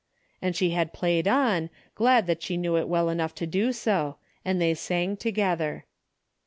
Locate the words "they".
4.59-4.73